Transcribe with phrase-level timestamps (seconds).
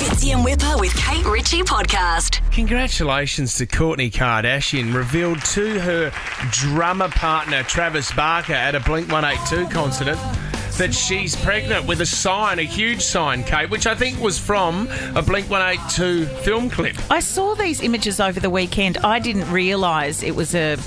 [0.00, 2.40] Fitzy and Whipper with Kate Ritchie podcast.
[2.52, 6.10] Congratulations to Kourtney Kardashian, revealed to her
[6.50, 10.16] drummer partner Travis Barker at a Blink 182 concert
[10.78, 14.88] that she's pregnant with a sign, a huge sign, Kate, which I think was from
[15.14, 16.96] a Blink 182 film clip.
[17.10, 18.96] I saw these images over the weekend.
[18.96, 20.78] I didn't realise it was a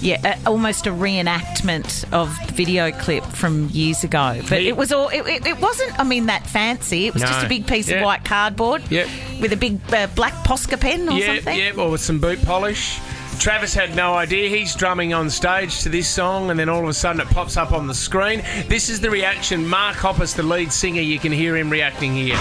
[0.00, 4.40] yeah, a, almost a reenactment of the video clip from years ago.
[4.48, 5.98] But it was all it, it, it wasn't.
[5.98, 7.06] I mean, that fancy.
[7.06, 7.28] It was No.
[7.28, 7.96] just a big piece Yeah.
[7.98, 9.08] of white cardboard Yep.
[9.40, 11.58] with a big uh, black Posca pen or Yeah, something.
[11.58, 12.98] yeah, or with some boot polish.
[13.38, 14.50] Travis had no idea.
[14.50, 17.56] He's drumming on stage to this song, and then all of a sudden it pops
[17.56, 18.42] up on the screen.
[18.68, 19.66] This is the reaction.
[19.66, 22.36] Mark Hoppus, the lead singer, you can hear him reacting here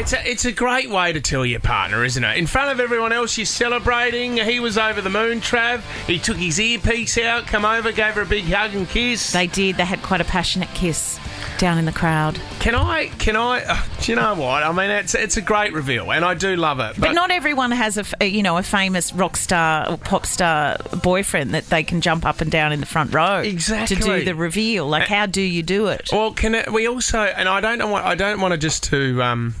[0.00, 2.38] It's a, it's a great way to tell your partner, isn't it?
[2.38, 4.38] In front of everyone else, you're celebrating.
[4.38, 5.80] He was over the moon, Trav.
[6.06, 9.30] He took his earpiece out, come over, gave her a big hug and kiss.
[9.30, 9.76] They did.
[9.76, 11.20] They had quite a passionate kiss
[11.58, 12.40] down in the crowd.
[12.60, 13.08] Can I?
[13.18, 13.62] Can I?
[13.62, 14.62] Uh, do you know what?
[14.62, 16.98] I mean, it's it's a great reveal, and I do love it.
[16.98, 20.78] But not everyone has a, a, you know a famous rock star or pop star
[21.02, 23.96] boyfriend that they can jump up and down in the front row Exactly.
[23.96, 24.88] to do the reveal.
[24.88, 26.08] Like, how do you do it?
[26.10, 27.20] Well, can it, we also?
[27.20, 28.06] And I don't want.
[28.06, 29.22] I don't want to just to.
[29.22, 29.54] Um,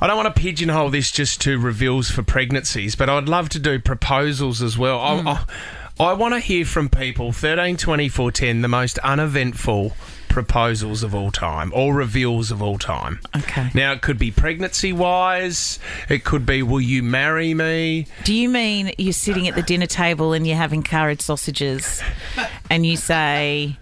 [0.00, 3.58] I don't want to pigeonhole this just to reveals for pregnancies, but I'd love to
[3.58, 4.98] do proposals as well.
[4.98, 5.28] I, hmm.
[5.28, 5.44] I,
[6.00, 9.92] I want to hear from people 13, 24, 10, the most uneventful
[10.30, 13.20] proposals of all time or reveals of all time.
[13.36, 13.70] Okay.
[13.74, 18.06] Now, it could be pregnancy wise, it could be, will you marry me?
[18.24, 22.00] Do you mean you're sitting at the dinner table and you're having curried sausages
[22.70, 23.76] and you say,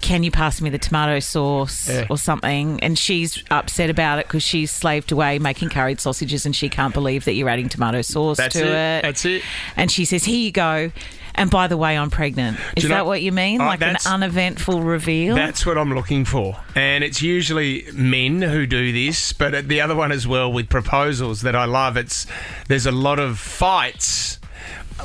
[0.00, 2.06] can you pass me the tomato sauce Yeah.
[2.10, 2.80] or something?
[2.82, 6.94] And she's upset about it because she's slaved away making curried sausages and she can't
[6.94, 8.68] believe that you're adding tomato sauce That's to it.
[8.68, 9.02] it.
[9.02, 9.42] That's it.
[9.76, 10.90] And she says, here you go.
[11.38, 12.58] And by the way, I'm pregnant.
[12.76, 13.60] Is you know- that what you mean?
[13.60, 15.34] Oh, like an uneventful reveal?
[15.34, 16.56] That's what I'm looking for.
[16.74, 21.42] And it's usually men who do this, but the other one as well with proposals
[21.42, 21.98] that I love.
[21.98, 22.26] It's
[22.68, 24.38] there's a lot of fights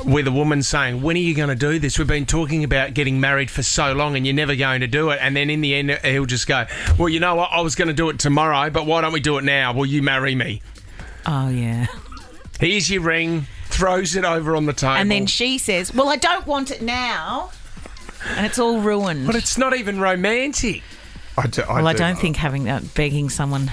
[0.04, 1.98] with a woman saying, "When are you going to do this?
[1.98, 5.10] We've been talking about getting married for so long, and you're never going to do
[5.10, 6.66] it." And then in the end, he'll just go,
[6.98, 7.50] "Well, you know what?
[7.52, 9.72] I was going to do it tomorrow, but why don't we do it now?
[9.72, 10.62] Will you marry me?
[11.26, 11.86] oh, yeah.
[12.60, 14.96] Here's your ring." Throws it over on the table.
[14.96, 17.52] And then she says, well, I don't want it now.
[18.36, 19.26] And it's all ruined.
[19.26, 20.82] but it's not even romantic.
[21.38, 23.70] I do, Well, I do don't think having that begging someone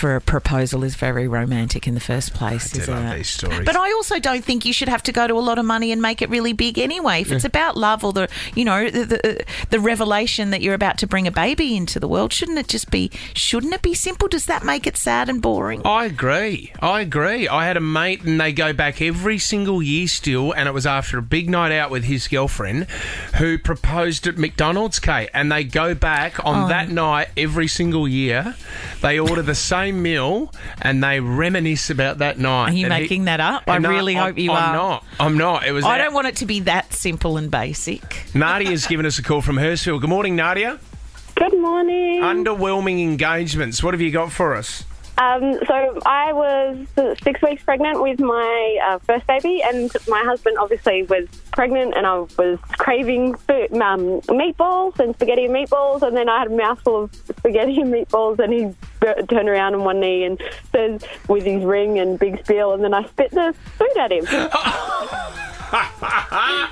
[0.00, 3.16] for a proposal is very romantic in the first place, do is love it?
[3.18, 3.66] these stories.
[3.66, 5.92] But I also don't think you should have to go to a lot of money
[5.92, 7.20] and make it really big anyway.
[7.20, 10.96] If it's about love or the, you know, the, the the revelation that you're about
[10.98, 13.10] to bring a baby into the world, shouldn't it just be?
[13.34, 14.26] Shouldn't it be simple?
[14.26, 15.82] Does that make it sad and boring?
[15.84, 16.72] I agree.
[16.80, 17.46] I agree.
[17.46, 20.86] I had a mate, and they go back every single year still, and it was
[20.86, 22.84] after a big night out with his girlfriend,
[23.36, 26.68] who proposed at McDonald's, Kate, and they go back on oh.
[26.68, 28.56] that night every single year.
[29.02, 30.52] They order the same meal,
[30.82, 32.70] and they reminisce about that night.
[32.70, 33.64] Are you And he- making that up?
[33.66, 34.72] I And really I'm- hope you I'm are.
[34.74, 35.04] not.
[35.18, 35.66] I'm not.
[35.66, 35.84] It was.
[35.84, 38.24] I out- don't want it to be that simple and basic.
[38.34, 40.00] Nadia's given us a call from Hurstville.
[40.00, 40.78] Good morning, Nadia.
[41.36, 42.20] Good morning.
[42.22, 43.82] Underwhelming engagements.
[43.82, 44.84] What have you got for us?
[45.18, 46.86] Um, so I was
[47.22, 52.06] six weeks pregnant with my uh, first baby, and my husband obviously was pregnant, and
[52.06, 56.56] I was craving food, um, meatballs and spaghetti and meatballs, and then I had a
[56.56, 60.40] mouthful of spaghetti and meatballs, and he b- turned around on one knee and
[60.72, 64.26] says with his ring and big spiel, and then I spit the food at him.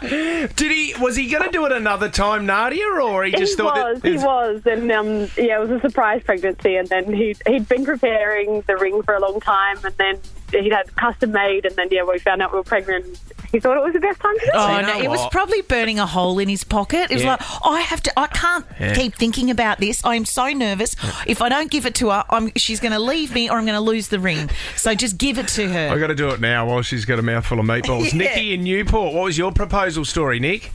[0.01, 0.95] Did he?
[1.01, 3.93] Was he going to do it another time, Nadia, or he just thought he thought
[3.93, 6.77] was, that he was, and um, yeah, it was a surprise pregnancy.
[6.77, 10.19] And then he he'd been preparing the ring for a long time, and then
[10.51, 13.19] he'd had custom made, and then yeah, we found out we were pregnant.
[13.53, 14.81] He thought it was the best time to do Oh it.
[14.83, 15.01] you no!
[15.01, 17.11] It was probably burning a hole in his pocket.
[17.11, 17.31] It was Yeah.
[17.33, 18.13] like oh, I have to.
[18.19, 18.95] I can't Yeah.
[18.95, 20.05] keep thinking about this.
[20.05, 20.95] I am so nervous.
[21.27, 23.65] If I don't give it to her, I'm, she's going to leave me, or I'm
[23.65, 24.51] going to lose the ring.
[24.77, 25.89] So just give it to her.
[25.89, 28.13] I got to do it now while she's got a mouthful of meatballs.
[28.19, 28.19] Yeah.
[28.19, 30.73] Nikki in Newport, what was your proposal story, Nick?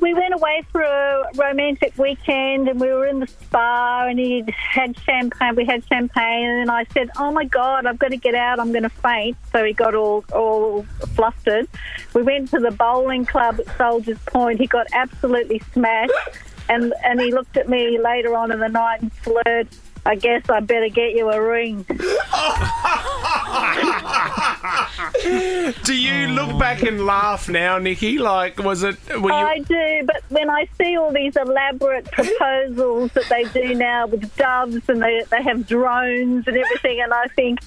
[0.00, 4.44] We went away for a romantic weekend and we were in the spa and he
[4.56, 5.56] had champagne.
[5.56, 8.60] We had champagne and I said, "Oh my God, I've got to get out.
[8.60, 10.84] I'm going to faint." So he got all all
[11.14, 11.68] flustered.
[12.14, 14.60] We went to the bowling club at Soldiers Point.
[14.60, 16.12] He got absolutely smashed,
[16.68, 19.68] and and he looked at me later on in the night and slurred.
[20.06, 21.84] I guess I better get you a ring.
[25.22, 28.18] Do you look back and laugh now, Nikki?
[28.18, 28.96] Like, was it?
[29.08, 29.28] You?
[29.28, 34.34] I do, but when I see all these elaborate proposals that they do now with
[34.36, 37.60] doves and they, they have drones and everything, and I think,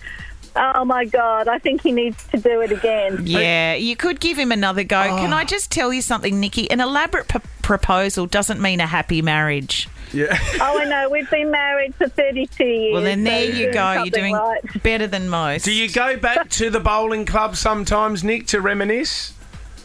[0.56, 3.22] Oh my God, I think he needs to do it again.
[3.26, 5.02] Yeah, you could give him another go.
[5.02, 5.36] Can Oh.
[5.38, 6.70] I just tell you something, Nikki?
[6.70, 9.88] An elaborate p- proposal doesn't mean a happy marriage.
[10.14, 10.38] Yeah.
[10.60, 11.10] Oh, I know.
[11.10, 12.94] We've been married for 32 years.
[12.94, 13.94] Well, then there so you go.
[14.04, 14.84] You're doing right.
[14.84, 15.64] better than most.
[15.64, 19.34] Do you go back to the bowling club sometimes, Nick, to reminisce?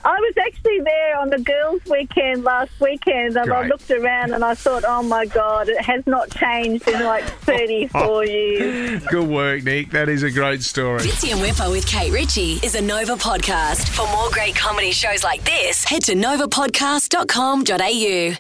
[0.07, 4.45] I was actually there on the girls' weekend last weekend, and I looked around and
[4.45, 9.05] I thought, oh my God, it has not changed in like 34 years.
[9.07, 9.91] Good work, Nick.
[9.91, 11.01] That is a great story.
[11.01, 13.89] Fitzy and Whipper with Kate Ritchie is a Nova podcast.
[13.89, 18.37] For more great comedy shows like this, head to novapodcast.com.au.